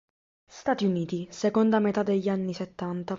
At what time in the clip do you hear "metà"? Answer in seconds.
1.77-2.01